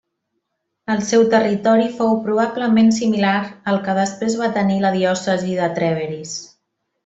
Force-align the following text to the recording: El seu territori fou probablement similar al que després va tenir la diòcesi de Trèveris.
El 0.93 1.03
seu 1.09 1.25
territori 1.33 1.85
fou 1.99 2.15
probablement 2.23 2.89
similar 3.01 3.35
al 3.75 3.79
que 3.85 3.97
després 4.01 4.39
va 4.43 4.51
tenir 4.59 4.81
la 4.87 4.95
diòcesi 4.99 5.63
de 5.63 5.73
Trèveris. 5.79 6.37